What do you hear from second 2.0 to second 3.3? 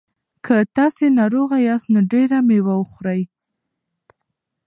ډېره مېوه خورئ.